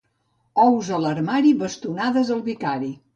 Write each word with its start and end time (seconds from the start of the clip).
Ous 0.61 0.87
a 0.95 1.01
l'armari, 1.03 1.51
bastonades 1.59 2.33
al 2.37 2.41
vicari. 2.49 2.91